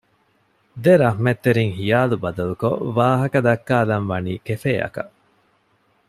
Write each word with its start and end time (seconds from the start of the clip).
ދެރަހްމަތްތެރިން 0.83 1.73
ހިޔާލު 1.79 2.15
ބަދަލުކޮށް 2.23 2.79
ވާހަކަދައްކާލަން 2.97 4.07
ވަނީ 4.11 4.33
ކެފޭއަކަށް 4.47 5.13